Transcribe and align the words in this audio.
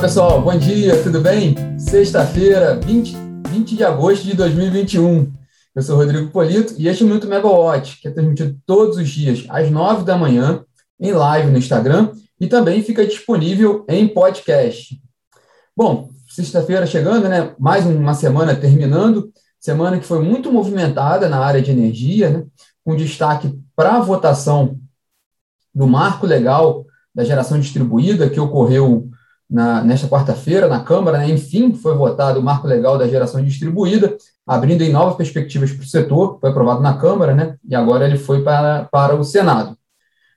pessoal, 0.00 0.40
bom 0.40 0.56
dia, 0.56 1.02
tudo 1.02 1.20
bem? 1.20 1.54
Sexta-feira, 1.78 2.74
20, 2.74 3.14
20 3.50 3.76
de 3.76 3.84
agosto 3.84 4.24
de 4.24 4.34
2021. 4.34 5.30
Eu 5.74 5.82
sou 5.82 5.94
Rodrigo 5.94 6.30
Polito 6.30 6.74
e 6.78 6.88
este 6.88 7.02
é 7.02 7.04
o 7.04 7.08
Minuto 7.08 7.28
Megawatt, 7.28 8.00
que 8.00 8.08
é 8.08 8.10
transmitido 8.10 8.58
todos 8.64 8.96
os 8.96 9.10
dias 9.10 9.44
às 9.50 9.70
9 9.70 10.02
da 10.04 10.16
manhã, 10.16 10.64
em 10.98 11.12
live 11.12 11.50
no 11.50 11.58
Instagram 11.58 12.12
e 12.40 12.46
também 12.46 12.82
fica 12.82 13.06
disponível 13.06 13.84
em 13.86 14.08
podcast. 14.08 14.98
Bom, 15.76 16.08
sexta-feira 16.30 16.86
chegando, 16.86 17.28
né? 17.28 17.54
Mais 17.58 17.84
uma 17.84 18.14
semana 18.14 18.56
terminando, 18.56 19.30
semana 19.60 19.98
que 19.98 20.06
foi 20.06 20.22
muito 20.24 20.50
movimentada 20.50 21.28
na 21.28 21.40
área 21.40 21.60
de 21.60 21.72
energia, 21.72 22.30
né? 22.30 22.44
Com 22.82 22.96
destaque 22.96 23.54
para 23.76 23.96
a 23.96 24.00
votação 24.00 24.78
do 25.74 25.86
marco 25.86 26.26
legal 26.26 26.86
da 27.14 27.22
geração 27.22 27.60
distribuída 27.60 28.30
que 28.30 28.40
ocorreu 28.40 29.09
na, 29.50 29.82
nesta 29.82 30.06
quarta-feira 30.06 30.68
na 30.68 30.80
Câmara, 30.80 31.18
né, 31.18 31.28
enfim, 31.28 31.74
foi 31.74 31.94
votado 31.96 32.38
o 32.38 32.42
marco 32.42 32.68
legal 32.68 32.96
da 32.96 33.08
geração 33.08 33.42
distribuída, 33.44 34.16
abrindo 34.46 34.82
em 34.82 34.92
novas 34.92 35.16
perspectivas 35.16 35.72
para 35.72 35.82
o 35.82 35.88
setor, 35.88 36.38
foi 36.40 36.50
aprovado 36.50 36.80
na 36.80 36.96
Câmara, 36.96 37.34
né, 37.34 37.56
e 37.68 37.74
agora 37.74 38.06
ele 38.06 38.16
foi 38.16 38.42
para, 38.42 38.84
para 38.84 39.16
o 39.16 39.24
Senado. 39.24 39.76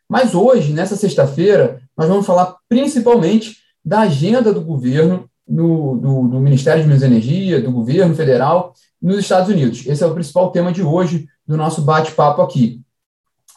Mas 0.09 0.33
hoje, 0.33 0.73
nessa 0.73 0.95
sexta-feira, 0.95 1.79
nós 1.97 2.07
vamos 2.07 2.25
falar 2.25 2.55
principalmente 2.67 3.57
da 3.85 4.01
agenda 4.01 4.51
do 4.51 4.61
governo, 4.61 5.29
no, 5.47 5.97
do, 5.97 6.27
do 6.27 6.39
Ministério 6.39 6.81
de 6.81 6.87
Minas 6.87 7.03
e 7.03 7.05
Energia, 7.05 7.61
do 7.61 7.71
governo 7.71 8.15
federal, 8.15 8.73
nos 9.01 9.19
Estados 9.19 9.49
Unidos. 9.49 9.85
Esse 9.85 10.03
é 10.03 10.07
o 10.07 10.13
principal 10.13 10.51
tema 10.51 10.71
de 10.71 10.81
hoje 10.81 11.27
do 11.45 11.57
nosso 11.57 11.81
bate-papo 11.81 12.41
aqui. 12.41 12.81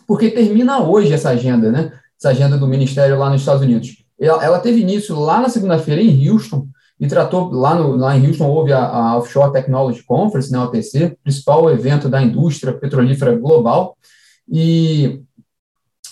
Porque 0.07 0.31
termina 0.31 0.81
hoje 0.83 1.13
essa 1.13 1.31
agenda, 1.31 1.71
né? 1.71 1.93
Essa 2.19 2.31
agenda 2.31 2.59
do 2.59 2.67
Ministério 2.67 3.19
lá 3.19 3.31
nos 3.31 3.43
Estados 3.43 3.63
Unidos. 3.63 4.06
Ela, 4.19 4.45
ela 4.45 4.59
teve 4.59 4.81
início 4.81 5.19
lá 5.19 5.41
na 5.41 5.49
segunda-feira 5.49 6.01
em 6.01 6.29
Houston, 6.29 6.69
e 6.99 7.07
tratou, 7.07 7.51
lá, 7.51 7.75
no, 7.75 7.95
lá 7.95 8.17
em 8.17 8.27
Houston 8.27 8.49
houve 8.49 8.73
a, 8.73 8.85
a 8.85 9.19
Offshore 9.19 9.53
Technology 9.53 10.03
Conference, 10.03 10.51
né, 10.51 10.59
OTC, 10.59 11.17
principal 11.23 11.71
evento 11.71 12.09
da 12.09 12.23
indústria 12.23 12.73
petrolífera 12.73 13.37
global, 13.37 13.97
e, 14.49 15.21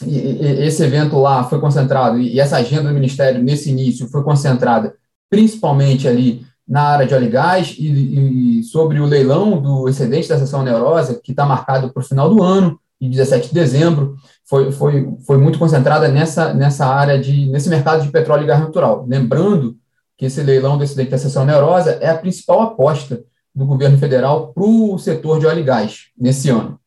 e, 0.07 0.19
e 0.19 0.67
esse 0.67 0.83
evento 0.83 1.19
lá 1.19 1.45
foi 1.45 1.59
concentrado, 1.59 2.19
e 2.19 2.39
essa 2.39 2.57
agenda 2.57 2.89
do 2.89 2.95
Ministério 2.95 3.43
nesse 3.43 3.71
início 3.71 4.09
foi 4.09 4.23
concentrada 4.23 4.95
principalmente 5.31 6.07
ali 6.07 6.45
na 6.67 6.83
área 6.83 7.07
de 7.07 7.15
óleo 7.15 7.27
e 7.27 7.31
gás 7.31 7.77
e, 7.79 8.59
e 8.59 8.63
sobre 8.63 9.01
o 9.01 9.07
leilão 9.07 9.61
do 9.61 9.89
excedente 9.89 10.29
da 10.29 10.39
seção 10.39 10.63
neurosa, 10.63 11.21
que 11.23 11.33
está 11.33 11.45
marcado 11.45 11.93
para 11.93 12.03
o 12.03 12.07
final 12.07 12.29
do 12.29 12.43
ano, 12.43 12.79
em 13.05 13.11
17 13.11 13.49
de 13.49 13.55
dezembro, 13.55 14.17
foi, 14.45 14.73
foi, 14.73 15.09
foi 15.27 15.39
muito 15.39 15.59
concentrada 15.59 16.09
nessa, 16.09 16.55
nessa 16.55 16.87
área 16.87 17.19
de, 17.19 17.47
nesse 17.47 17.69
mercado 17.69 18.03
de 18.03 18.11
petróleo 18.11 18.45
e 18.45 18.47
gás 18.47 18.61
natural. 18.61 19.05
Lembrando 19.09 19.77
que 20.17 20.27
esse 20.27 20.43
leilão 20.43 20.79
do 20.79 20.85
excedente 20.85 21.11
da 21.11 21.19
seção 21.19 21.45
neurosa 21.45 21.93
é 22.01 22.09
a 22.09 22.17
principal 22.17 22.63
aposta 22.63 23.23
do 23.55 23.67
governo 23.67 23.99
federal 23.99 24.53
para 24.53 24.65
o 24.65 24.99
setor 24.99 25.39
de 25.39 25.47
óleo 25.47 25.61
e 25.61 25.65
gás 25.65 26.07
nesse 26.19 26.51
ano. 26.51 26.79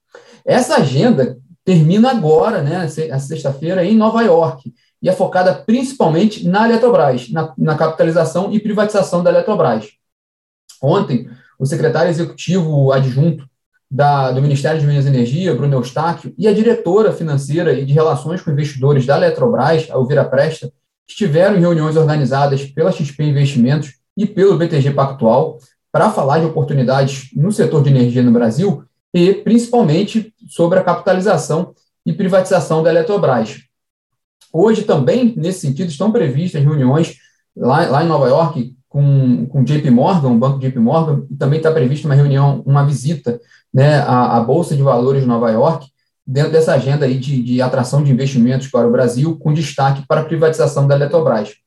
Essa 0.45 0.77
agenda 0.77 1.37
termina 1.63 2.11
agora, 2.11 2.61
né, 2.61 2.87
sexta-feira, 2.87 3.83
em 3.83 3.95
Nova 3.95 4.21
York, 4.21 4.73
e 5.01 5.09
é 5.09 5.11
focada 5.11 5.53
principalmente 5.53 6.47
na 6.47 6.67
Eletrobras, 6.67 7.29
na, 7.29 7.53
na 7.57 7.75
capitalização 7.75 8.51
e 8.53 8.59
privatização 8.59 9.21
da 9.21 9.29
Eletrobras. 9.29 9.89
Ontem, 10.81 11.29
o 11.59 11.65
secretário 11.65 12.09
executivo 12.09 12.91
adjunto 12.91 13.47
da, 13.89 14.31
do 14.31 14.41
Ministério 14.41 14.79
de 14.79 14.85
Minas 14.85 15.05
e 15.05 15.09
Energia, 15.09 15.55
Bruno 15.55 15.77
Eustáquio, 15.77 16.33
e 16.37 16.47
a 16.47 16.53
diretora 16.53 17.11
financeira 17.13 17.73
e 17.73 17.85
de 17.85 17.93
relações 17.93 18.41
com 18.41 18.51
investidores 18.51 19.05
da 19.05 19.17
Eletrobras, 19.17 19.89
a 19.89 19.95
Elvira 19.95 20.25
Presta, 20.25 20.71
estiveram 21.07 21.55
em 21.55 21.61
reuniões 21.61 21.95
organizadas 21.95 22.65
pela 22.65 22.91
XP 22.91 23.23
Investimentos 23.23 23.93
e 24.15 24.25
pelo 24.25 24.57
BTG 24.57 24.91
Pactual 24.91 25.57
para 25.91 26.11
falar 26.11 26.39
de 26.39 26.45
oportunidades 26.45 27.29
no 27.33 27.51
setor 27.51 27.81
de 27.81 27.89
energia 27.89 28.21
no 28.21 28.31
Brasil 28.31 28.83
e, 29.13 29.33
principalmente, 29.33 30.33
sobre 30.49 30.79
a 30.79 30.83
capitalização 30.83 31.73
e 32.05 32.11
privatização 32.11 32.83
da 32.83 32.89
Eletrobras. 32.89 33.61
Hoje 34.51 34.83
também, 34.83 35.33
nesse 35.37 35.61
sentido, 35.61 35.89
estão 35.89 36.11
previstas 36.11 36.61
reuniões 36.61 37.15
lá, 37.55 37.87
lá 37.89 38.03
em 38.03 38.07
Nova 38.07 38.27
York 38.27 38.76
com, 38.97 39.45
com 39.45 39.63
JP 39.63 39.91
Morgan, 39.91 40.29
o 40.29 40.39
banco 40.39 40.57
JP 40.57 40.79
Morgan, 40.79 41.23
e 41.29 41.35
também 41.35 41.57
está 41.57 41.71
prevista 41.71 42.07
uma 42.07 42.15
reunião, 42.15 42.63
uma 42.65 42.83
visita 42.83 43.39
né, 43.71 43.99
à, 43.99 44.37
à, 44.37 44.39
Bolsa 44.39 44.75
de 44.75 44.81
Valores 44.81 45.21
de 45.21 45.27
Nova 45.27 45.51
York, 45.51 45.85
dentro 46.25 46.51
dessa 46.51 46.73
agenda 46.73 47.05
aí 47.05 47.19
de, 47.19 47.43
de 47.43 47.61
atração 47.61 48.03
de 48.03 48.11
investimentos 48.11 48.69
para 48.69 48.87
o 48.87 48.91
Brasil, 48.91 49.37
com 49.37 49.53
destaque 49.53 50.03
para 50.07 50.21
a 50.21 50.25
privatização 50.25 50.87
da 50.87 50.95
Eletrobras. 50.95 51.57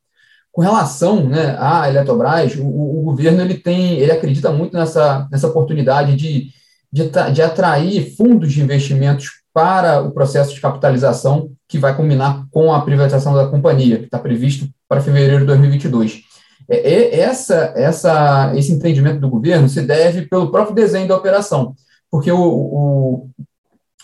Com 0.50 0.60
relação 0.60 1.24
né, 1.24 1.56
à 1.60 1.88
Eletrobras, 1.88 2.56
o, 2.56 2.66
o, 2.66 3.02
governo 3.04 3.42
ele 3.42 3.54
tem, 3.54 3.92
ele 3.92 4.10
acredita 4.10 4.50
muito 4.50 4.76
nessa, 4.76 5.28
nessa 5.30 5.47
oportunidade 5.47 6.16
de, 6.16 6.48
de, 6.92 7.32
de 7.32 7.42
atrair 7.42 8.12
fundos 8.16 8.52
de 8.52 8.60
investimentos 8.60 9.28
para 9.54 10.02
o 10.02 10.10
processo 10.10 10.52
de 10.52 10.60
capitalização 10.60 11.52
que 11.68 11.78
vai 11.78 11.94
culminar 11.94 12.44
com 12.50 12.74
a 12.74 12.80
privatização 12.80 13.34
da 13.34 13.47
companhia, 13.47 13.98
que 13.98 14.06
está 14.06 14.18
previsto 14.18 14.68
para 14.88 15.00
fevereiro 15.00 15.42
de 15.42 15.47
2022. 15.47 16.29
É, 16.70 16.76
é, 16.76 17.20
essa, 17.20 17.72
essa, 17.75 18.53
esse 18.54 18.70
entendimento 18.70 19.19
do 19.19 19.28
governo 19.28 19.69
se 19.69 19.82
deve 19.82 20.22
pelo 20.22 20.53
próprio 20.53 20.76
desenho 20.76 21.08
da 21.08 21.16
operação, 21.16 21.75
porque 22.08 22.31
o, 22.31 22.41
o, 22.41 23.31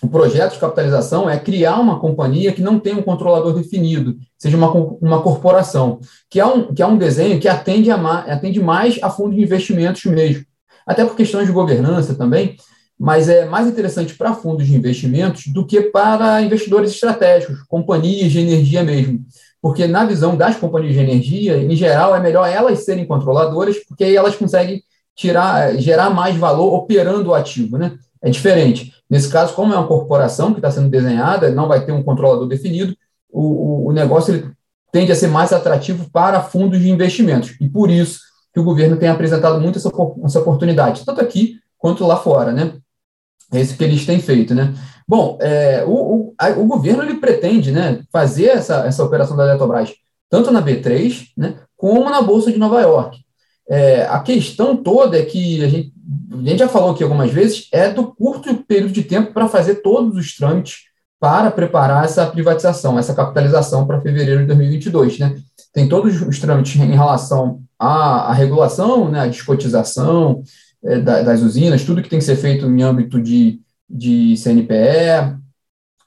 o, 0.02 0.08
projeto 0.08 0.54
de 0.54 0.58
capitalização 0.58 1.30
é 1.30 1.38
criar 1.38 1.78
uma 1.78 2.00
companhia 2.00 2.52
que 2.52 2.60
não 2.60 2.80
tem 2.80 2.94
um 2.94 3.02
controlador 3.02 3.54
definido, 3.54 4.16
seja 4.36 4.56
uma, 4.56 4.72
uma 4.72 5.22
corporação, 5.22 6.00
que 6.28 6.40
é 6.40 6.44
um, 6.44 6.74
que 6.74 6.82
é 6.82 6.86
um 6.86 6.98
desenho 6.98 7.38
que 7.38 7.46
atende, 7.46 7.88
a, 7.88 7.94
atende 7.94 8.60
mais 8.60 9.00
a 9.00 9.10
fundo 9.10 9.36
de 9.36 9.42
investimentos 9.42 10.04
mesmo, 10.04 10.44
até 10.84 11.04
por 11.04 11.14
questões 11.14 11.46
de 11.46 11.52
governança 11.52 12.16
também, 12.16 12.56
mas 12.98 13.28
é 13.28 13.44
mais 13.44 13.68
interessante 13.68 14.14
para 14.14 14.34
fundos 14.34 14.66
de 14.66 14.74
investimentos 14.74 15.46
do 15.48 15.64
que 15.64 15.82
para 15.82 16.42
investidores 16.42 16.90
estratégicos, 16.90 17.62
companhias 17.68 18.32
de 18.32 18.40
energia 18.40 18.82
mesmo 18.82 19.24
porque 19.66 19.88
na 19.88 20.04
visão 20.04 20.36
das 20.36 20.54
companhias 20.54 20.94
de 20.94 21.00
energia, 21.00 21.58
em 21.58 21.74
geral, 21.74 22.14
é 22.14 22.20
melhor 22.20 22.48
elas 22.48 22.84
serem 22.84 23.04
controladoras, 23.04 23.76
porque 23.78 24.04
aí 24.04 24.14
elas 24.14 24.36
conseguem 24.36 24.80
tirar, 25.12 25.76
gerar 25.76 26.08
mais 26.08 26.36
valor 26.36 26.72
operando 26.72 27.30
o 27.30 27.34
ativo, 27.34 27.76
né? 27.76 27.98
É 28.22 28.30
diferente. 28.30 28.92
Nesse 29.10 29.28
caso, 29.28 29.54
como 29.54 29.74
é 29.74 29.76
uma 29.76 29.88
corporação 29.88 30.52
que 30.52 30.60
está 30.60 30.70
sendo 30.70 30.88
desenhada, 30.88 31.50
não 31.50 31.66
vai 31.66 31.84
ter 31.84 31.90
um 31.90 32.04
controlador 32.04 32.46
definido, 32.46 32.96
o, 33.28 33.40
o, 33.40 33.88
o 33.88 33.92
negócio 33.92 34.34
ele 34.34 34.52
tende 34.92 35.10
a 35.10 35.16
ser 35.16 35.26
mais 35.26 35.52
atrativo 35.52 36.08
para 36.12 36.40
fundos 36.40 36.78
de 36.78 36.88
investimentos. 36.88 37.56
E 37.60 37.68
por 37.68 37.90
isso 37.90 38.20
que 38.54 38.60
o 38.60 38.64
governo 38.64 38.96
tem 38.96 39.08
apresentado 39.08 39.60
muito 39.60 39.78
essa, 39.78 39.90
essa 40.24 40.38
oportunidade, 40.38 41.04
tanto 41.04 41.20
aqui 41.20 41.58
quanto 41.76 42.06
lá 42.06 42.16
fora, 42.18 42.52
né? 42.52 42.74
É 43.52 43.60
isso 43.60 43.76
que 43.76 43.82
eles 43.82 44.06
têm 44.06 44.20
feito, 44.20 44.54
né? 44.54 44.72
Bom, 45.08 45.38
é, 45.40 45.84
o, 45.84 45.90
o, 45.90 46.34
a, 46.36 46.50
o, 46.50 46.66
governo 46.66 47.02
ele 47.02 47.14
pretende 47.14 47.70
né, 47.70 48.00
fazer 48.10 48.46
essa, 48.46 48.86
essa 48.86 49.04
operação 49.04 49.36
da 49.36 49.44
Eletrobras 49.44 49.94
tanto 50.28 50.50
na 50.50 50.60
B3 50.60 51.28
né, 51.36 51.54
como 51.76 52.10
na 52.10 52.20
Bolsa 52.20 52.50
de 52.50 52.58
Nova 52.58 52.80
York. 52.80 53.18
É, 53.68 54.02
a 54.06 54.20
questão 54.20 54.76
toda 54.76 55.18
é 55.18 55.24
que 55.24 55.62
a 55.62 55.68
gente, 55.68 55.92
a 56.32 56.36
gente 56.36 56.58
já 56.58 56.68
falou 56.68 56.90
aqui 56.90 57.02
algumas 57.02 57.30
vezes, 57.30 57.68
é 57.72 57.88
do 57.88 58.12
curto 58.14 58.54
período 58.64 58.92
de 58.92 59.02
tempo 59.02 59.32
para 59.32 59.48
fazer 59.48 59.76
todos 59.76 60.16
os 60.16 60.36
trâmites 60.36 60.86
para 61.18 61.50
preparar 61.50 62.04
essa 62.04 62.26
privatização, 62.26 62.98
essa 62.98 63.14
capitalização 63.14 63.86
para 63.86 64.00
fevereiro 64.00 64.40
de 64.40 64.46
2022. 64.46 65.18
Né? 65.18 65.36
Tem 65.72 65.88
todos 65.88 66.20
os 66.20 66.38
trâmites 66.38 66.80
em 66.80 66.94
relação 66.94 67.60
à, 67.78 68.30
à 68.30 68.32
regulação, 68.32 69.08
né, 69.08 69.20
à 69.20 69.26
descotização 69.26 70.42
é, 70.84 70.98
da, 71.00 71.22
das 71.22 71.42
usinas, 71.42 71.84
tudo 71.84 72.02
que 72.02 72.08
tem 72.08 72.18
que 72.18 72.24
ser 72.24 72.36
feito 72.36 72.66
em 72.66 72.82
âmbito 72.82 73.20
de 73.20 73.60
de 73.88 74.36
CNPE, 74.36 75.36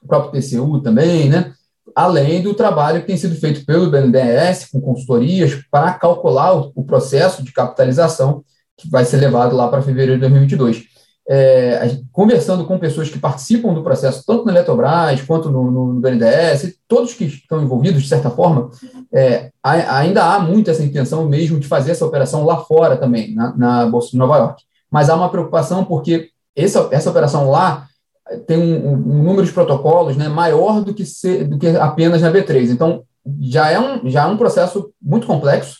o 0.02 0.06
próprio 0.06 0.40
TCU 0.40 0.80
também, 0.80 1.28
né? 1.28 1.52
além 1.94 2.42
do 2.42 2.54
trabalho 2.54 3.00
que 3.00 3.06
tem 3.06 3.16
sido 3.16 3.34
feito 3.36 3.64
pelo 3.64 3.90
BNDES, 3.90 4.66
com 4.70 4.80
consultorias, 4.80 5.54
para 5.70 5.92
calcular 5.94 6.52
o, 6.74 6.84
processo 6.84 7.42
de 7.42 7.52
capitalização 7.52 8.44
que 8.76 8.88
vai 8.88 9.04
ser 9.04 9.18
levado 9.18 9.54
lá 9.54 9.68
para 9.68 9.82
fevereiro 9.82 10.14
de 10.14 10.20
2022. 10.20 10.84
É, 11.28 11.96
conversando 12.10 12.64
com 12.64 12.78
pessoas 12.78 13.08
que 13.08 13.18
participam 13.18 13.72
do 13.72 13.84
processo, 13.84 14.24
tanto 14.26 14.44
na 14.44 14.52
Eletrobras 14.52 15.22
quanto 15.22 15.48
no, 15.48 15.70
no, 15.70 15.92
no 15.92 16.00
BNDES, 16.00 16.76
todos 16.88 17.14
que 17.14 17.24
estão 17.24 17.62
envolvidos, 17.62 18.02
de 18.02 18.08
certa 18.08 18.30
forma, 18.30 18.70
é, 19.12 19.50
ainda 19.62 20.24
há 20.24 20.40
muito 20.40 20.70
essa 20.70 20.82
intenção 20.82 21.28
mesmo 21.28 21.60
de 21.60 21.68
fazer 21.68 21.92
essa 21.92 22.04
operação 22.04 22.44
lá 22.44 22.56
fora 22.56 22.96
também, 22.96 23.34
na, 23.34 23.56
na 23.56 23.86
Bolsa 23.86 24.10
de 24.10 24.16
Nova 24.16 24.38
York. 24.38 24.64
Mas 24.90 25.08
há 25.08 25.14
uma 25.14 25.28
preocupação 25.28 25.84
porque 25.84 26.30
essa, 26.56 26.88
essa 26.90 27.10
operação 27.10 27.50
lá 27.50 27.86
tem 28.46 28.58
um, 28.58 28.92
um, 28.92 29.22
número 29.22 29.44
de 29.44 29.52
protocolos 29.52 30.16
né, 30.16 30.28
maior 30.28 30.82
do 30.82 30.94
que, 30.94 31.04
ser, 31.04 31.46
do 31.46 31.58
que 31.58 31.66
apenas 31.68 32.22
na 32.22 32.30
B3. 32.30 32.70
Então, 32.70 33.02
já 33.40 33.70
é 33.70 33.78
um, 33.78 34.08
já 34.08 34.22
é 34.22 34.26
um 34.26 34.36
processo 34.36 34.92
muito 35.00 35.26
complexo 35.26 35.78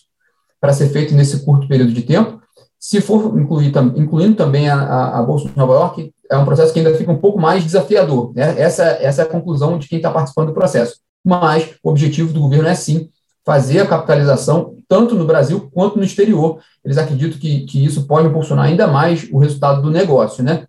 para 0.61 0.73
ser 0.73 0.89
feito 0.89 1.15
nesse 1.15 1.45
curto 1.45 1.69
período 1.69 1.93
de 1.93 2.03
tempo. 2.03 2.41
Se 2.79 3.01
for 3.01 3.39
incluir, 3.39 3.73
incluindo 3.97 4.37
também 4.37 4.69
a, 4.69 4.81
a, 4.81 5.19
a, 5.19 5.23
Bolsa 5.23 5.49
de 5.49 5.57
Nova 5.57 5.75
York, 5.75 6.13
é 6.31 6.37
um 6.37 6.45
processo 6.45 6.73
que 6.73 6.79
ainda 6.79 6.95
fica 6.95 7.13
um 7.13 7.19
pouco 7.19 7.41
mais 7.41 7.63
desafiador. 7.63 8.33
Né? 8.35 8.61
Essa, 8.61 8.85
essa 8.85 9.23
é 9.23 9.25
a 9.25 9.29
conclusão 9.29 9.79
de 9.79 9.89
quem 9.89 9.99
está 9.99 10.11
participando 10.11 10.49
do 10.49 10.55
processo. 10.55 10.97
Mas 11.25 11.75
o 11.83 11.91
objetivo 11.91 12.33
do 12.33 12.41
governo 12.41 12.69
é, 12.69 12.75
sim, 12.75 13.11
fazer 13.45 13.81
a 13.81 13.87
capitalização 13.87 14.75
tanto 14.91 15.15
no 15.15 15.25
Brasil 15.25 15.71
quanto 15.73 15.97
no 15.97 16.03
exterior. 16.03 16.59
Eles 16.85 16.99
acreditam 16.99 17.39
que, 17.39 17.61
que 17.61 17.85
isso 17.85 18.09
pode 18.09 18.27
impulsionar 18.27 18.65
ainda 18.65 18.89
mais 18.89 19.29
o 19.31 19.39
resultado 19.39 19.81
do 19.81 19.89
negócio, 19.89 20.43
né? 20.43 20.67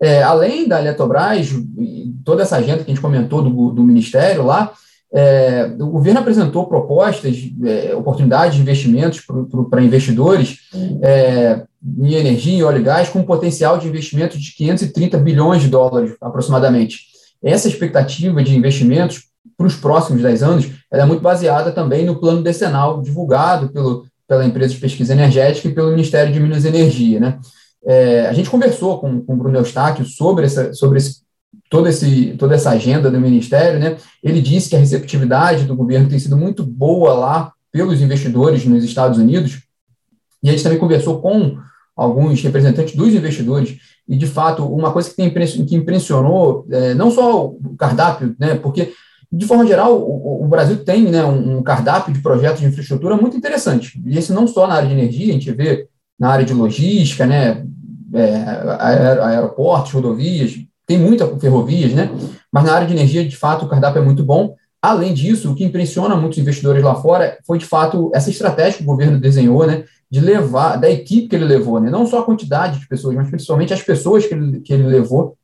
É, 0.00 0.22
além 0.22 0.66
da 0.66 0.80
Eletrobras, 0.80 1.50
toda 2.24 2.42
essa 2.42 2.56
agenda 2.56 2.78
que 2.78 2.90
a 2.90 2.94
gente 2.94 3.02
comentou 3.02 3.42
do, 3.42 3.70
do 3.70 3.82
Ministério 3.82 4.42
lá, 4.42 4.72
é, 5.12 5.70
o 5.78 5.86
governo 5.86 6.20
apresentou 6.20 6.66
propostas, 6.66 7.36
é, 7.62 7.94
oportunidades 7.94 8.56
de 8.56 8.62
investimentos 8.62 9.22
para 9.70 9.82
investidores 9.82 10.60
é, 11.02 11.62
em 11.98 12.14
energia 12.14 12.58
e 12.58 12.62
óleo 12.64 12.80
e 12.80 12.82
gás, 12.82 13.10
com 13.10 13.20
um 13.20 13.24
potencial 13.24 13.78
de 13.78 13.86
investimento 13.86 14.38
de 14.38 14.54
530 14.56 15.18
bilhões 15.18 15.62
de 15.62 15.68
dólares, 15.68 16.16
aproximadamente. 16.20 17.00
Essa 17.42 17.68
expectativa 17.68 18.42
de 18.42 18.56
investimentos 18.56 19.24
para 19.56 19.66
os 19.66 19.76
próximos 19.76 20.22
10 20.22 20.42
anos 20.42 20.70
é 21.00 21.04
muito 21.04 21.22
baseada 21.22 21.72
também 21.72 22.04
no 22.04 22.20
plano 22.20 22.42
decenal 22.42 23.02
divulgado 23.02 23.68
pelo, 23.70 24.06
pela 24.28 24.44
empresa 24.44 24.74
de 24.74 24.80
pesquisa 24.80 25.12
energética 25.12 25.68
e 25.68 25.74
pelo 25.74 25.90
Ministério 25.90 26.32
de 26.32 26.40
Minas 26.40 26.64
e 26.64 26.68
Energia. 26.68 27.20
Né? 27.20 27.38
É, 27.86 28.26
a 28.26 28.32
gente 28.32 28.50
conversou 28.50 28.98
com, 28.98 29.20
com 29.20 29.34
o 29.34 29.36
Bruno 29.36 29.58
Eustáquio 29.58 30.04
sobre, 30.04 30.46
essa, 30.46 30.72
sobre 30.72 30.98
esse 30.98 31.24
todo 31.68 31.88
esse, 31.88 32.36
toda 32.38 32.54
essa 32.54 32.70
agenda 32.70 33.10
do 33.10 33.20
Ministério, 33.20 33.80
né, 33.80 33.96
ele 34.22 34.40
disse 34.40 34.70
que 34.70 34.76
a 34.76 34.78
receptividade 34.78 35.64
do 35.64 35.76
governo 35.76 36.08
tem 36.08 36.18
sido 36.18 36.36
muito 36.36 36.62
boa 36.62 37.14
lá 37.14 37.52
pelos 37.72 38.00
investidores 38.00 38.64
nos 38.64 38.84
Estados 38.84 39.18
Unidos, 39.18 39.62
e 40.42 40.48
a 40.48 40.52
gente 40.52 40.62
também 40.62 40.78
conversou 40.78 41.20
com 41.20 41.58
alguns 41.96 42.40
representantes 42.42 42.94
dos 42.94 43.14
investidores, 43.14 43.76
e 44.06 44.16
de 44.16 44.26
fato, 44.26 44.64
uma 44.64 44.92
coisa 44.92 45.10
que, 45.10 45.16
tem, 45.16 45.30
que 45.66 45.74
impressionou, 45.74 46.66
é, 46.70 46.94
não 46.94 47.10
só 47.10 47.46
o 47.46 47.74
cardápio, 47.76 48.36
né, 48.38 48.54
porque 48.54 48.92
de 49.36 49.46
forma 49.46 49.66
geral, 49.66 49.98
o, 49.98 50.44
o 50.44 50.48
Brasil 50.48 50.84
tem 50.84 51.02
né, 51.02 51.24
um, 51.24 51.62
cardápio 51.62 52.12
de 52.12 52.20
projetos 52.20 52.60
de 52.60 52.66
infraestrutura 52.66 53.16
muito 53.16 53.36
interessante, 53.36 54.00
e 54.06 54.16
esse 54.16 54.32
não 54.32 54.46
só 54.46 54.66
na 54.66 54.74
área 54.74 54.88
de 54.88 54.94
energia, 54.94 55.30
a 55.30 55.32
gente 55.32 55.50
vê 55.50 55.88
na 56.18 56.28
área 56.28 56.44
de 56.44 56.54
logística, 56.54 57.26
né, 57.26 57.64
é, 58.12 58.44
aeroportos, 58.78 59.92
rodovias, 59.92 60.54
tem 60.86 60.98
muita 60.98 61.26
ferrovias, 61.38 61.92
né? 61.92 62.10
Mas 62.52 62.64
na 62.64 62.74
área 62.74 62.86
de 62.86 62.92
energia, 62.92 63.26
de 63.26 63.36
fato, 63.36 63.64
o 63.64 63.68
cardápio 63.68 64.00
é 64.00 64.04
muito 64.04 64.22
bom. 64.22 64.54
Além 64.80 65.14
disso, 65.14 65.50
o 65.50 65.54
que 65.54 65.64
impressiona 65.64 66.14
muitos 66.14 66.38
investidores 66.38 66.84
lá 66.84 66.94
fora 66.94 67.38
foi, 67.46 67.58
de 67.58 67.64
fato, 67.64 68.10
essa 68.14 68.30
estratégia 68.30 68.78
que 68.78 68.82
o 68.82 68.86
governo 68.86 69.18
desenhou, 69.18 69.66
né? 69.66 69.84
De 70.10 70.20
levar, 70.20 70.76
da 70.76 70.90
equipe 70.90 71.28
que 71.28 71.34
ele 71.34 71.46
levou, 71.46 71.80
né? 71.80 71.90
Não 71.90 72.06
só 72.06 72.20
a 72.20 72.24
quantidade 72.24 72.80
de 72.80 72.86
pessoas, 72.86 73.16
mas 73.16 73.30
principalmente 73.30 73.72
as 73.72 73.82
pessoas 73.82 74.26
que 74.26 74.34
ele, 74.34 74.60
que 74.60 74.72
ele 74.74 74.84
levou 74.84 75.36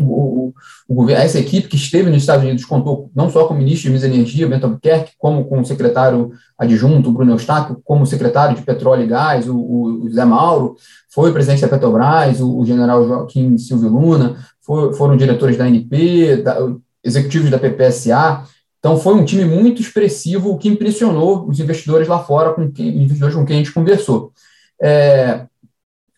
o, 0.00 0.52
o, 0.88 1.10
essa 1.10 1.38
equipe 1.38 1.68
que 1.68 1.76
esteve 1.76 2.10
nos 2.10 2.22
Estados 2.22 2.44
Unidos 2.44 2.64
contou 2.64 3.10
não 3.14 3.30
só 3.30 3.46
com 3.46 3.54
o 3.54 3.56
ministro 3.56 3.84
de 3.84 3.88
Minas 3.88 4.04
e 4.04 4.06
Energia, 4.06 4.48
Bento 4.48 4.66
Albuquerque, 4.66 5.12
como 5.18 5.44
com 5.44 5.60
o 5.60 5.64
secretário 5.64 6.32
adjunto, 6.58 7.12
Bruno 7.12 7.32
Eustáquio, 7.32 7.80
como 7.84 8.06
secretário 8.06 8.56
de 8.56 8.62
Petróleo 8.62 9.04
e 9.04 9.06
Gás, 9.06 9.48
o, 9.48 9.56
o 9.56 10.10
Zé 10.10 10.24
Mauro, 10.24 10.76
foi 11.10 11.30
o 11.30 11.32
presidente 11.32 11.62
da 11.62 11.68
Petrobras, 11.68 12.40
o, 12.40 12.64
general 12.64 13.06
Joaquim 13.06 13.56
Silvio 13.58 13.88
Luna, 13.88 14.36
for, 14.60 14.94
foram 14.94 15.16
diretores 15.16 15.56
da 15.56 15.64
ANP, 15.64 16.42
da, 16.42 16.56
executivos 17.02 17.50
da 17.50 17.58
PPSA. 17.58 18.44
Então, 18.78 18.96
foi 18.96 19.14
um 19.14 19.24
time 19.24 19.44
muito 19.44 19.82
expressivo, 19.82 20.56
que 20.56 20.68
impressionou 20.68 21.48
os 21.48 21.58
investidores 21.58 22.06
lá 22.06 22.20
fora, 22.20 22.52
com 22.52 22.70
quem, 22.70 23.02
investidores 23.02 23.34
com 23.34 23.44
quem 23.44 23.56
a 23.56 23.58
gente 23.58 23.72
conversou. 23.72 24.32
É, 24.80 25.46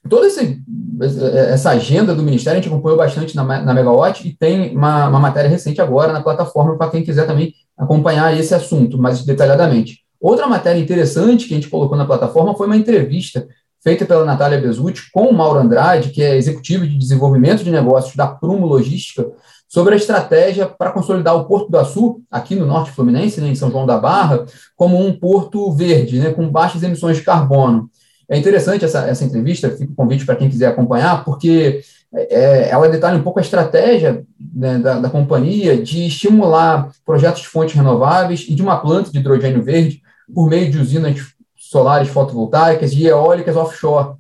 toda 0.09 0.27
essa 0.27 1.71
agenda 1.71 2.15
do 2.15 2.23
Ministério 2.23 2.59
a 2.59 2.63
gente 2.63 2.73
acompanhou 2.73 2.99
bastante 2.99 3.37
na, 3.37 3.45
na 3.45 3.75
Megawatt 3.75 4.27
e 4.27 4.37
tem 4.37 4.77
uma, 4.77 5.09
uma 5.09 5.21
matéria 5.21 5.49
recente 5.49 5.81
agora 5.81 6.13
na 6.13 6.23
plataforma 6.23 6.77
para 6.77 6.91
quem 6.91 7.03
quiser 7.03 7.27
também 7.27 7.55
acompanhar 7.77 8.39
esse 8.39 8.55
assunto 8.55 8.99
mais 8.99 9.25
detalhadamente. 9.25 10.01
Outra 10.21 10.47
matéria 10.47 10.79
interessante 10.79 11.47
que 11.47 11.55
a 11.55 11.57
gente 11.57 11.71
colocou 11.71 11.97
na 11.97 12.05
plataforma 12.05 12.55
foi 12.55 12.67
uma 12.67 12.77
entrevista 12.77 13.47
feita 13.83 14.05
pela 14.05 14.25
Natália 14.25 14.61
Bezutti 14.61 15.11
com 15.11 15.29
o 15.29 15.33
Mauro 15.33 15.59
Andrade, 15.59 16.11
que 16.11 16.23
é 16.23 16.37
executivo 16.37 16.87
de 16.87 16.99
desenvolvimento 16.99 17.65
de 17.65 17.71
negócios 17.71 18.15
da 18.15 18.27
Prumo 18.27 18.67
Logística, 18.67 19.27
sobre 19.67 19.95
a 19.95 19.97
estratégia 19.97 20.67
para 20.67 20.91
consolidar 20.91 21.37
o 21.37 21.45
Porto 21.45 21.71
do 21.71 21.79
Açu, 21.79 22.21
aqui 22.31 22.57
no 22.57 22.67
Norte 22.67 22.91
Fluminense, 22.91 23.41
né, 23.41 23.49
em 23.49 23.55
São 23.55 23.71
João 23.71 23.87
da 23.87 23.97
Barra, 23.97 24.45
como 24.77 24.99
um 24.99 25.17
porto 25.17 25.71
verde, 25.73 26.19
né, 26.19 26.33
com 26.33 26.51
baixas 26.51 26.83
emissões 26.83 27.19
de 27.19 27.23
carbono. 27.23 27.89
É 28.31 28.39
interessante 28.39 28.85
essa, 28.85 29.01
essa 29.01 29.25
entrevista, 29.25 29.69
fica 29.71 29.93
o 29.93 29.97
convite 29.97 30.25
para 30.25 30.37
quem 30.37 30.49
quiser 30.49 30.69
acompanhar, 30.69 31.25
porque 31.25 31.83
é, 32.15 32.69
ela 32.69 32.89
detalha 32.89 33.19
um 33.19 33.23
pouco 33.23 33.41
a 33.41 33.43
estratégia 33.43 34.25
né, 34.55 34.79
da, 34.79 35.01
da, 35.01 35.11
companhia 35.11 35.83
de 35.83 36.07
estimular 36.07 36.93
projetos 37.05 37.43
de 37.43 37.49
fontes 37.49 37.75
renováveis 37.75 38.47
e 38.49 38.55
de 38.55 38.63
uma 38.63 38.79
planta 38.79 39.11
de 39.11 39.19
hidrogênio 39.19 39.65
verde 39.65 40.01
por 40.33 40.49
meio 40.49 40.71
de 40.71 40.79
usinas 40.79 41.19
solares 41.57 42.09
fotovoltaicas 42.09 42.93
e 42.93 43.05
eólicas 43.05 43.57
offshore. 43.57 44.15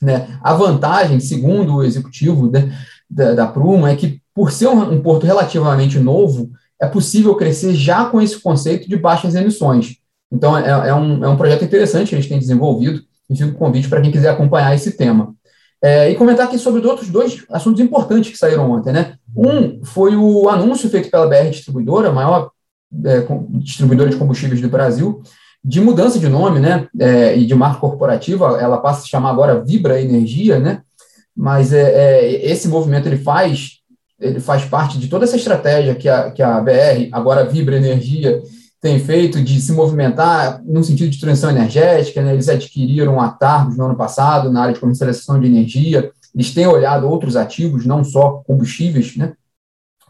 Né? 0.00 0.38
A 0.42 0.52
vantagem, 0.52 1.18
segundo 1.18 1.76
o 1.76 1.82
executivo 1.82 2.50
né, 2.50 2.70
da, 3.08 3.32
da 3.32 3.46
Pruma, 3.46 3.90
é 3.90 3.96
que, 3.96 4.20
por 4.34 4.52
ser 4.52 4.68
um, 4.68 4.92
um 4.92 5.02
porto 5.02 5.24
relativamente 5.24 5.98
novo, 5.98 6.50
é 6.78 6.86
possível 6.86 7.34
crescer 7.34 7.74
já 7.74 8.04
com 8.04 8.20
esse 8.20 8.38
conceito 8.38 8.86
de 8.86 8.96
baixas 8.96 9.34
emissões. 9.34 9.96
Então, 10.30 10.56
é, 10.58 10.88
é, 10.88 10.94
um, 10.94 11.24
é 11.24 11.28
um 11.28 11.36
projeto 11.36 11.64
interessante 11.64 12.10
que 12.10 12.14
eles 12.14 12.26
têm 12.26 12.38
desenvolvido 12.38 13.02
fica 13.36 13.50
o 13.50 13.54
convite 13.54 13.88
para 13.88 14.00
quem 14.00 14.10
quiser 14.10 14.30
acompanhar 14.30 14.74
esse 14.74 14.92
tema. 14.92 15.34
É, 15.82 16.10
e 16.10 16.14
comentar 16.14 16.46
aqui 16.46 16.58
sobre 16.58 16.86
outros 16.86 17.08
dois 17.08 17.44
assuntos 17.50 17.80
importantes 17.80 18.30
que 18.30 18.38
saíram 18.38 18.70
ontem. 18.70 18.92
Né? 18.92 19.14
Um 19.36 19.84
foi 19.84 20.14
o 20.14 20.48
anúncio 20.48 20.88
feito 20.88 21.10
pela 21.10 21.26
BR 21.26 21.50
Distribuidora, 21.50 22.08
a 22.08 22.12
maior 22.12 22.50
é, 23.04 23.26
distribuidora 23.58 24.08
de 24.08 24.16
combustíveis 24.16 24.60
do 24.60 24.68
Brasil, 24.68 25.22
de 25.64 25.80
mudança 25.80 26.18
de 26.18 26.28
nome 26.28 26.60
né, 26.60 26.86
é, 27.00 27.36
e 27.36 27.44
de 27.44 27.54
marca 27.54 27.80
corporativa. 27.80 28.58
Ela 28.60 28.78
passa 28.78 29.00
a 29.00 29.02
se 29.02 29.08
chamar 29.08 29.30
agora 29.30 29.64
Vibra 29.64 30.00
Energia, 30.00 30.60
né? 30.60 30.82
mas 31.36 31.72
é, 31.72 31.92
é, 31.92 32.50
esse 32.50 32.68
movimento 32.68 33.06
ele 33.06 33.16
faz, 33.16 33.78
ele 34.20 34.38
faz 34.38 34.64
parte 34.64 34.98
de 34.98 35.08
toda 35.08 35.24
essa 35.24 35.36
estratégia 35.36 35.94
que 35.94 36.08
a, 36.08 36.30
que 36.30 36.42
a 36.42 36.60
BR, 36.60 37.08
agora 37.10 37.44
Vibra 37.44 37.76
Energia, 37.76 38.42
tem 38.82 38.98
feito 38.98 39.40
de 39.40 39.60
se 39.60 39.70
movimentar 39.72 40.60
no 40.64 40.82
sentido 40.82 41.08
de 41.08 41.20
transição 41.20 41.50
energética, 41.50 42.20
né? 42.20 42.32
eles 42.32 42.48
adquiriram 42.48 43.20
a 43.20 43.28
Targos 43.28 43.76
no 43.76 43.84
ano 43.84 43.94
passado 43.94 44.50
na 44.50 44.62
área 44.62 44.74
de 44.74 44.80
comercialização 44.80 45.40
de 45.40 45.46
energia, 45.46 46.10
eles 46.34 46.52
têm 46.52 46.66
olhado 46.66 47.08
outros 47.08 47.36
ativos, 47.36 47.86
não 47.86 48.02
só 48.02 48.42
combustíveis, 48.44 49.16
né? 49.16 49.34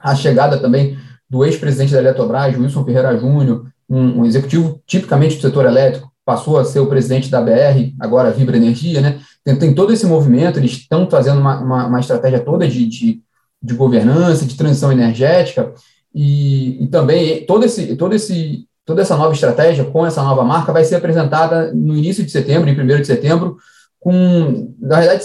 a 0.01 0.15
chegada 0.15 0.59
também 0.59 0.96
do 1.29 1.44
ex-presidente 1.44 1.93
da 1.93 1.99
Eletrobras, 1.99 2.56
Wilson 2.56 2.82
Ferreira 2.82 3.17
Júnior, 3.19 3.67
um, 3.89 4.20
um, 4.20 4.25
executivo 4.25 4.81
tipicamente 4.87 5.37
do 5.37 5.43
setor 5.43 5.67
elétrico, 5.67 6.11
passou 6.25 6.58
a 6.58 6.65
ser 6.65 6.81
o 6.81 6.87
presidente 6.87 7.31
da 7.31 7.43
BR, 7.43 7.94
agora 8.01 8.31
Vibra 8.31 8.56
Energia, 8.56 9.03
né? 9.03 9.20
tem, 9.44 9.55
tem 9.58 9.75
todo 9.75 9.93
esse 9.93 10.06
movimento, 10.06 10.58
eles 10.58 10.73
estão 10.73 11.11
fazendo 11.11 11.39
uma, 11.39 11.61
uma, 11.61 11.87
uma 11.89 12.01
estratégia 12.01 12.41
toda 12.41 12.67
de, 12.67 12.87
de, 12.87 13.23
de 13.63 13.75
governança, 13.75 14.46
de 14.46 14.56
transição 14.56 14.91
energética, 14.91 15.75
e, 16.15 16.85
e 16.85 16.87
também 16.89 17.44
todo 17.46 17.65
esse, 17.65 17.96
todo 17.96 18.15
esse, 18.15 18.67
toda 18.84 19.03
essa 19.03 19.17
nova 19.17 19.32
estratégia 19.32 19.84
com 19.84 20.05
essa 20.06 20.22
nova 20.22 20.44
marca 20.44 20.72
vai 20.72 20.84
ser 20.84 20.96
apresentada 20.96 21.72
no 21.72 21.96
início 21.96 22.24
de 22.24 22.31
setembro, 22.31 22.69
em 22.69 22.81
1 22.81 23.01
de 23.01 23.06
setembro, 23.06 23.56
com, 24.01 24.74
na 24.81 24.98
verdade, 24.98 25.24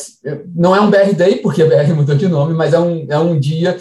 não 0.56 0.76
é 0.76 0.80
um 0.80 0.90
BR 0.90 1.14
Day, 1.16 1.38
porque 1.38 1.64
a 1.64 1.66
BR 1.66 1.94
mudou 1.96 2.16
de 2.16 2.28
nome, 2.28 2.54
mas 2.54 2.74
é 2.74 2.80
um, 2.80 3.08
é 3.10 3.18
um 3.18 3.40
dia 3.40 3.78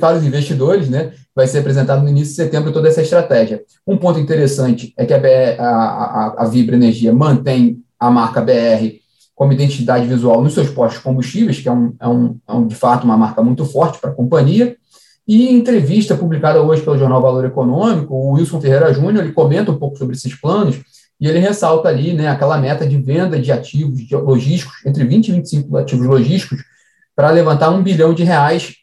para 0.00 0.16
os 0.16 0.24
investidores, 0.24 0.88
né? 0.88 1.12
Vai 1.34 1.46
ser 1.46 1.58
apresentado 1.58 2.02
no 2.02 2.08
início 2.08 2.30
de 2.30 2.36
setembro 2.36 2.72
toda 2.72 2.88
essa 2.88 3.02
estratégia. 3.02 3.62
Um 3.86 3.96
ponto 3.96 4.18
interessante 4.18 4.92
é 4.96 5.04
que 5.04 5.14
a, 5.14 5.18
BR, 5.18 5.60
a, 5.60 5.66
a, 5.66 6.34
a 6.38 6.44
Vibra 6.46 6.76
Energia 6.76 7.12
mantém 7.12 7.78
a 7.98 8.10
marca 8.10 8.40
BR 8.40 9.00
como 9.34 9.52
identidade 9.52 10.06
visual 10.06 10.42
nos 10.42 10.54
seus 10.54 10.70
postos 10.70 11.02
combustíveis, 11.02 11.60
que 11.60 11.68
é, 11.68 11.72
um, 11.72 11.94
é, 12.00 12.08
um, 12.08 12.38
é 12.48 12.52
um, 12.52 12.66
de 12.66 12.74
fato 12.74 13.04
uma 13.04 13.16
marca 13.16 13.42
muito 13.42 13.64
forte 13.64 13.98
para 13.98 14.10
a 14.10 14.14
companhia, 14.14 14.76
e 15.26 15.48
em 15.48 15.56
entrevista 15.56 16.16
publicada 16.16 16.60
hoje 16.60 16.82
pelo 16.82 16.98
jornal 16.98 17.22
Valor 17.22 17.44
Econômico, 17.44 18.14
o 18.14 18.32
Wilson 18.32 18.60
Ferreira 18.60 18.92
Júnior 18.92 19.24
ele 19.24 19.32
comenta 19.32 19.70
um 19.70 19.78
pouco 19.78 19.96
sobre 19.96 20.16
esses 20.16 20.34
planos 20.34 20.80
e 21.20 21.28
ele 21.28 21.38
ressalta 21.38 21.88
ali 21.88 22.12
né, 22.12 22.28
aquela 22.28 22.58
meta 22.58 22.86
de 22.86 23.00
venda 23.00 23.38
de 23.38 23.52
ativos 23.52 24.00
de 24.04 24.16
logísticos, 24.16 24.84
entre 24.84 25.04
20 25.04 25.28
e 25.28 25.32
25 25.32 25.76
ativos 25.76 26.06
logísticos, 26.06 26.64
para 27.14 27.30
levantar 27.30 27.70
um 27.70 27.82
bilhão 27.82 28.12
de 28.12 28.24
reais 28.24 28.74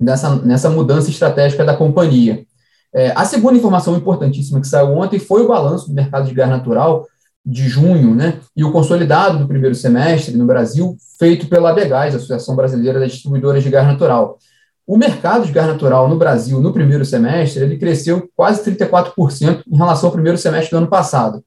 nessa, 0.00 0.34
nessa 0.36 0.68
mudança 0.68 1.08
estratégica 1.08 1.64
da 1.64 1.76
companhia. 1.76 2.44
É, 2.92 3.12
a 3.14 3.24
segunda 3.24 3.56
informação 3.56 3.96
importantíssima 3.96 4.60
que 4.60 4.66
saiu 4.66 4.88
ontem 4.88 5.18
foi 5.18 5.42
o 5.42 5.48
balanço 5.48 5.88
do 5.88 5.94
mercado 5.94 6.26
de 6.26 6.34
gás 6.34 6.50
natural 6.50 7.06
de 7.44 7.68
junho, 7.68 8.14
né, 8.14 8.38
e 8.56 8.64
o 8.64 8.70
consolidado 8.70 9.38
do 9.38 9.48
primeiro 9.48 9.74
semestre 9.74 10.36
no 10.36 10.46
Brasil, 10.46 10.96
feito 11.18 11.46
pela 11.46 11.70
ABGás, 11.70 12.14
Associação 12.14 12.54
Brasileira 12.54 13.00
das 13.00 13.12
Distribuidoras 13.12 13.62
de 13.62 13.70
Gás 13.70 13.86
Natural. 13.86 14.38
O 14.86 14.96
mercado 14.96 15.46
de 15.46 15.52
gás 15.52 15.66
natural 15.66 16.08
no 16.08 16.16
Brasil, 16.16 16.60
no 16.60 16.72
primeiro 16.72 17.04
semestre, 17.04 17.62
ele 17.62 17.78
cresceu 17.78 18.28
quase 18.34 18.62
34% 18.68 19.62
em 19.70 19.76
relação 19.76 20.08
ao 20.08 20.12
primeiro 20.12 20.36
semestre 20.36 20.70
do 20.70 20.78
ano 20.78 20.88
passado. 20.88 21.42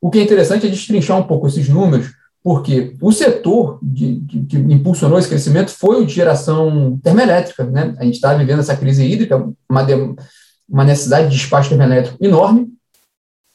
O 0.00 0.10
que 0.10 0.18
é 0.18 0.22
interessante 0.22 0.66
é 0.66 0.70
destrinchar 0.70 1.18
um 1.18 1.22
pouco 1.22 1.46
esses 1.46 1.68
números, 1.68 2.12
porque 2.42 2.94
o 3.00 3.10
setor 3.10 3.78
de, 3.82 4.22
que, 4.28 4.44
que, 4.44 4.56
impulsionou 4.58 5.18
esse 5.18 5.28
crescimento 5.28 5.70
foi 5.70 6.02
o 6.02 6.06
de 6.06 6.12
geração 6.12 7.00
termoelétrica. 7.02 7.64
Né? 7.64 7.94
A 7.98 8.04
gente 8.04 8.16
está 8.16 8.34
vivendo 8.34 8.60
essa 8.60 8.76
crise 8.76 9.02
hídrica, 9.02 9.48
uma, 9.68 9.82
de, 9.82 9.94
uma 10.68 10.84
necessidade 10.84 11.30
de 11.30 11.36
espaço 11.36 11.70
termoelétrico 11.70 12.22
enorme, 12.22 12.68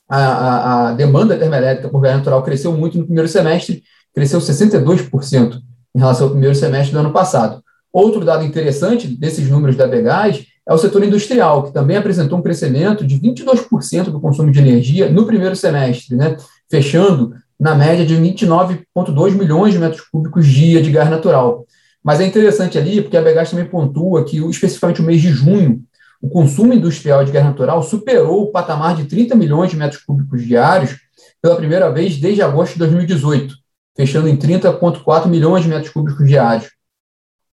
a, 0.09 0.17
a, 0.17 0.89
a 0.89 0.93
demanda 0.93 1.37
termoelétrica 1.37 1.87
por 1.87 2.01
gás 2.01 2.17
natural 2.17 2.41
cresceu 2.41 2.73
muito 2.73 2.97
no 2.97 3.05
primeiro 3.05 3.29
semestre, 3.29 3.83
cresceu 4.13 4.39
62% 4.39 5.61
em 5.93 5.99
relação 5.99 6.25
ao 6.25 6.31
primeiro 6.31 6.55
semestre 6.55 6.91
do 6.91 6.99
ano 6.99 7.13
passado. 7.13 7.63
Outro 7.91 8.23
dado 8.23 8.45
interessante 8.45 9.07
desses 9.07 9.49
números 9.49 9.75
da 9.75 9.87
Begás 9.87 10.45
é 10.67 10.73
o 10.73 10.77
setor 10.77 11.03
industrial, 11.03 11.63
que 11.63 11.73
também 11.73 11.97
apresentou 11.97 12.37
um 12.37 12.41
crescimento 12.41 13.05
de 13.05 13.19
22% 13.19 14.05
do 14.05 14.19
consumo 14.19 14.51
de 14.51 14.59
energia 14.59 15.09
no 15.09 15.25
primeiro 15.25 15.55
semestre, 15.55 16.15
né, 16.15 16.37
fechando 16.69 17.33
na 17.59 17.73
média 17.73 18.05
de 18.05 18.15
29,2 18.15 19.35
milhões 19.35 19.73
de 19.73 19.79
metros 19.79 20.01
cúbicos 20.01 20.45
dia 20.45 20.81
de 20.81 20.91
gás 20.91 21.09
natural. 21.09 21.65
Mas 22.03 22.21
é 22.21 22.25
interessante 22.25 22.77
ali, 22.77 23.01
porque 23.01 23.17
a 23.17 23.21
Begás 23.21 23.49
também 23.49 23.65
pontua 23.65 24.23
que, 24.23 24.37
especificamente 24.37 25.01
o 25.01 25.05
mês 25.05 25.21
de 25.21 25.29
junho, 25.29 25.81
o 26.21 26.29
consumo 26.29 26.73
industrial 26.73 27.25
de 27.25 27.31
gás 27.31 27.45
natural 27.45 27.81
superou 27.81 28.43
o 28.43 28.51
patamar 28.51 28.95
de 28.95 29.05
30 29.05 29.35
milhões 29.35 29.71
de 29.71 29.77
metros 29.77 30.03
cúbicos 30.03 30.45
diários 30.45 30.97
pela 31.41 31.55
primeira 31.55 31.89
vez 31.91 32.17
desde 32.17 32.41
agosto 32.41 32.73
de 32.73 32.79
2018, 32.79 33.55
fechando 33.95 34.27
em 34.27 34.37
30,4 34.37 35.27
milhões 35.27 35.63
de 35.63 35.69
metros 35.69 35.91
cúbicos 35.91 36.27
diários. 36.27 36.69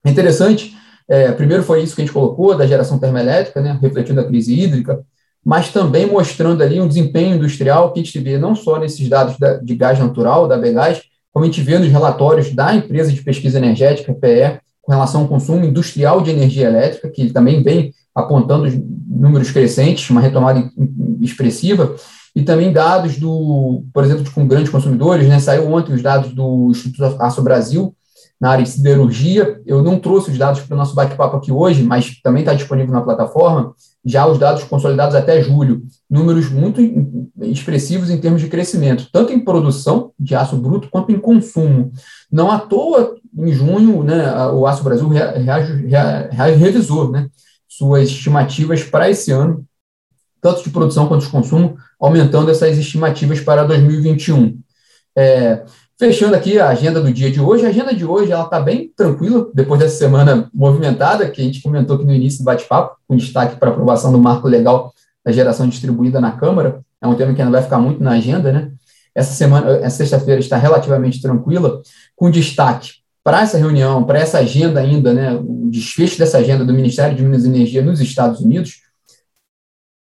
É 0.05 0.11
interessante, 0.11 0.77
é, 1.09 1.33
primeiro 1.33 1.63
foi 1.63 1.83
isso 1.83 1.95
que 1.95 2.03
a 2.03 2.05
gente 2.05 2.15
colocou, 2.15 2.57
da 2.57 2.67
geração 2.67 2.99
termoelétrica, 2.99 3.61
né, 3.61 3.79
refletindo 3.81 4.21
a 4.21 4.25
crise 4.25 4.59
hídrica, 4.59 5.01
mas 5.45 5.71
também 5.71 6.07
mostrando 6.07 6.63
ali 6.63 6.81
um 6.81 6.89
desempenho 6.89 7.37
industrial 7.37 7.93
que 7.93 8.01
a 8.01 8.03
gente 8.03 8.19
vê 8.19 8.39
não 8.39 8.55
só 8.55 8.79
nesses 8.79 9.09
dados 9.09 9.39
da, 9.39 9.57
de 9.57 9.75
gás 9.75 9.99
natural, 9.99 10.49
da 10.49 10.57
Begás, 10.57 11.03
como 11.33 11.45
a 11.45 11.49
gente 11.49 11.61
vê 11.61 11.79
nos 11.79 11.89
relatórios 11.89 12.55
da 12.55 12.75
empresa 12.75 13.13
de 13.13 13.23
pesquisa 13.23 13.59
energética, 13.59 14.15
PE, 14.15 14.61
com 14.81 14.93
relação 14.93 15.23
ao 15.23 15.29
consumo 15.29 15.65
industrial 15.65 16.21
de 16.21 16.31
energia 16.31 16.67
elétrica, 16.67 17.11
que 17.11 17.31
também 17.31 17.63
vem 17.63 17.93
apontando 18.15 18.71
números 19.07 19.51
crescentes, 19.51 20.09
uma 20.11 20.21
retomada 20.21 20.71
expressiva, 21.21 21.97
e 22.37 22.43
também 22.43 22.73
dados 22.73 23.19
do, 23.19 23.85
por 23.93 24.05
exemplo, 24.05 24.31
com 24.33 24.47
grandes 24.47 24.71
consumidores, 24.71 25.29
né? 25.29 25.39
Saiu 25.39 25.73
ontem 25.73 25.95
os 25.95 26.03
dados 26.03 26.33
do 26.33 26.69
Instituto 26.71 27.17
Aço 27.21 27.43
Brasil 27.43 27.95
na 28.41 28.51
área 28.51 28.65
de 28.65 28.71
siderurgia. 28.71 29.61
Eu 29.67 29.83
não 29.83 29.99
trouxe 29.99 30.31
os 30.31 30.39
dados 30.39 30.61
para 30.61 30.75
o 30.75 30.79
nosso 30.79 30.95
bate-papo 30.95 31.37
aqui 31.37 31.53
hoje, 31.53 31.83
mas 31.83 32.21
também 32.23 32.43
está 32.43 32.55
disponível 32.55 32.93
na 32.93 33.03
plataforma. 33.03 33.75
Já 34.05 34.27
os 34.27 34.39
dados 34.39 34.65
consolidados 34.65 35.15
até 35.15 35.43
julho, 35.43 35.83
números 36.11 36.51
muito 36.51 36.81
expressivos 37.41 38.11
em 38.11 38.19
termos 38.19 38.41
de 38.41 38.49
crescimento, 38.49 39.09
tanto 39.13 39.33
em 39.33 39.41
produção 39.41 40.13
de 40.19 40.35
aço 40.35 40.57
bruto 40.57 40.89
quanto 40.91 41.11
em 41.11 41.19
consumo. 41.19 41.91
Não 42.31 42.51
à 42.51 42.59
toa, 42.59 43.17
em 43.37 43.53
junho, 43.53 44.03
né, 44.03 44.47
o 44.49 44.67
Aço 44.67 44.85
Brasil 44.85 45.09
revisou 46.57 47.11
né, 47.11 47.29
suas 47.67 48.09
estimativas 48.09 48.83
para 48.85 49.11
esse 49.11 49.33
ano, 49.33 49.65
tanto 50.41 50.63
de 50.63 50.71
produção 50.71 51.09
quanto 51.09 51.25
de 51.25 51.31
consumo, 51.31 51.77
aumentando 51.99 52.51
essas 52.51 52.77
estimativas 52.77 53.41
para 53.41 53.65
2021. 53.65 54.61
É, 55.17 55.65
fechando 55.99 56.35
aqui 56.35 56.59
a 56.59 56.69
agenda 56.69 57.01
do 57.01 57.13
dia 57.13 57.31
de 57.31 57.41
hoje, 57.41 57.65
a 57.65 57.69
agenda 57.69 57.95
de 57.95 58.05
hoje 58.05 58.33
ela 58.33 58.45
está 58.45 58.61
bem 58.61 58.93
tranquila, 58.97 59.49
depois 59.55 59.81
dessa 59.81 59.97
semana 59.97 60.51
movimentada, 60.53 61.31
que 61.31 61.41
a 61.41 61.45
gente 61.45 61.63
comentou 61.63 61.97
aqui 61.97 62.05
no 62.05 62.15
início 62.15 62.41
do 62.41 62.45
bate-papo, 62.45 62.97
com 63.07 63.17
destaque 63.17 63.57
para 63.57 63.71
aprovação 63.71 64.13
do 64.13 64.19
marco 64.19 64.49
legal 64.49 64.93
da 65.25 65.33
geração 65.33 65.69
distribuída 65.69 66.21
na 66.21 66.33
Câmara, 66.33 66.81
é 67.01 67.07
um 67.07 67.15
tema 67.15 67.35
que 67.35 67.41
ainda 67.41 67.53
vai 67.53 67.63
ficar 67.63 67.79
muito 67.79 68.03
na 68.03 68.13
agenda, 68.13 68.53
né? 68.53 68.73
Essa 69.15 69.33
semana, 69.33 69.71
essa 69.77 69.99
sexta-feira 69.99 70.41
está 70.41 70.57
relativamente 70.57 71.21
tranquila, 71.21 71.81
com 72.17 72.31
destaque 72.31 73.05
para 73.23 73.41
essa 73.41 73.57
reunião, 73.57 74.05
para 74.05 74.19
essa 74.19 74.39
agenda 74.39 74.81
ainda, 74.81 75.15
né, 75.15 75.35
o 75.35 75.71
desfecho 75.71 76.19
dessa 76.19 76.39
agenda 76.39 76.65
do 76.65 76.75
Ministério 76.75 77.17
de 77.17 77.23
Minas 77.23 77.45
e 77.45 77.49
Energia 77.49 77.83
nos 77.83 78.01
Estados 78.01 78.41
Unidos, 78.41 78.83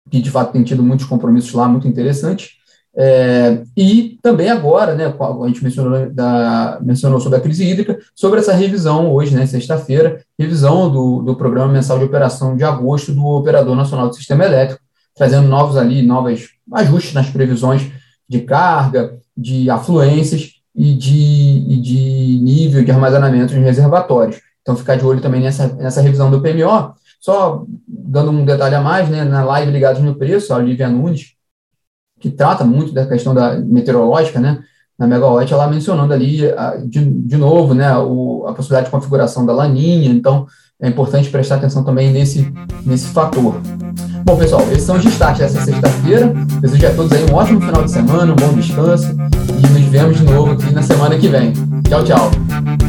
que 0.10 0.22
de 0.22 0.32
fato 0.32 0.54
tem 0.54 0.64
tido 0.64 0.82
muitos 0.82 1.06
compromissos 1.06 1.54
lá 1.54 1.68
muito 1.68 1.88
interessantes. 1.88 2.59
É, 3.02 3.62
e 3.78 4.20
também 4.22 4.50
agora, 4.50 4.94
né, 4.94 5.06
a 5.06 5.48
gente 5.48 5.64
mencionou, 5.64 6.10
da, 6.12 6.80
mencionou 6.82 7.22
sobre 7.22 7.40
a 7.40 7.42
crise 7.42 7.64
hídrica, 7.64 7.98
sobre 8.14 8.42
essa 8.42 8.52
revisão 8.52 9.14
hoje, 9.14 9.34
né, 9.34 9.46
sexta-feira, 9.46 10.22
revisão 10.38 10.92
do, 10.92 11.22
do 11.22 11.34
Programa 11.34 11.72
Mensal 11.72 11.98
de 11.98 12.04
Operação 12.04 12.58
de 12.58 12.64
agosto 12.66 13.14
do 13.14 13.26
Operador 13.26 13.74
Nacional 13.74 14.10
do 14.10 14.16
Sistema 14.16 14.44
Elétrico, 14.44 14.82
trazendo 15.16 15.48
novos 15.48 15.78
ali, 15.78 16.02
novos 16.02 16.50
ajustes 16.74 17.14
nas 17.14 17.30
previsões 17.30 17.90
de 18.28 18.42
carga, 18.42 19.18
de 19.36 19.70
afluências 19.70 20.56
e 20.76 20.94
de, 20.94 21.66
e 21.70 21.82
de 21.82 22.40
nível 22.44 22.84
de 22.84 22.92
armazenamento 22.92 23.54
de 23.54 23.62
reservatórios. 23.62 24.42
Então, 24.62 24.76
ficar 24.76 24.98
de 24.98 25.06
olho 25.06 25.22
também 25.22 25.40
nessa, 25.40 25.68
nessa 25.68 26.02
revisão 26.02 26.30
do 26.30 26.42
PMO, 26.42 26.94
só 27.22 27.64
dando 27.88 28.30
um 28.30 28.44
detalhe 28.44 28.76
a 28.76 28.82
mais, 28.82 29.08
né, 29.08 29.24
na 29.24 29.42
live 29.42 29.72
Ligados 29.72 30.02
no 30.02 30.16
Preço, 30.16 30.54
a 30.54 30.58
Olivia 30.58 30.90
Nunes, 30.90 31.39
que 32.20 32.30
trata 32.30 32.64
muito 32.64 32.94
da 32.94 33.06
questão 33.06 33.34
da 33.34 33.58
meteorológica, 33.58 34.40
né, 34.40 34.60
na 34.98 35.08
Megawatt, 35.08 35.54
ela 35.54 35.68
mencionando 35.68 36.14
ali, 36.14 36.42
de, 36.86 37.06
de 37.06 37.38
novo, 37.38 37.74
né, 37.74 37.98
o, 37.98 38.46
a 38.48 38.54
possibilidade 38.54 38.88
de 38.88 38.92
configuração 38.92 39.46
da 39.46 39.54
laninha, 39.54 40.12
então 40.12 40.46
é 40.82 40.88
importante 40.88 41.30
prestar 41.30 41.56
atenção 41.56 41.84
também 41.84 42.12
nesse, 42.12 42.52
nesse 42.86 43.08
fator. 43.08 43.56
Bom, 44.26 44.38
pessoal, 44.38 44.62
esses 44.72 44.84
são 44.84 44.98
os 44.98 45.04
destaques 45.04 45.40
dessa 45.40 45.62
sexta-feira. 45.62 46.34
Desejo 46.62 46.88
a 46.88 46.94
todos 46.94 47.12
aí 47.12 47.26
um 47.30 47.36
ótimo 47.36 47.62
final 47.62 47.84
de 47.84 47.92
semana, 47.92 48.32
um 48.32 48.36
bom 48.36 48.54
descanso 48.54 49.08
e 49.12 49.74
nos 49.74 49.86
vemos 49.90 50.18
de 50.18 50.24
novo 50.24 50.52
aqui 50.52 50.72
na 50.74 50.82
semana 50.82 51.18
que 51.18 51.28
vem. 51.28 51.54
Tchau, 51.88 52.04
tchau. 52.04 52.89